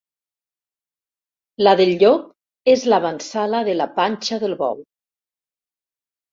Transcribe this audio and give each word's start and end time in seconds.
La 1.67 1.73
del 1.81 1.91
llop 2.05 2.73
és 2.75 2.87
l'avantsala 2.95 3.63
de 3.71 3.79
la 3.79 3.89
panxa 4.01 4.43
del 4.47 4.59
bou. 4.67 4.85